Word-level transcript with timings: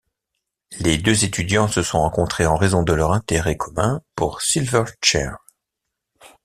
Les 0.79 0.97
deux 0.97 1.25
étudiants 1.25 1.67
se 1.67 1.83
sont 1.83 1.99
rencontrés 1.99 2.47
en 2.47 2.55
raison 2.55 2.81
de 2.81 2.91
leur 2.91 3.11
intérêt 3.11 3.55
commun 3.55 4.01
pour 4.15 4.41
Silverchair. 4.41 5.37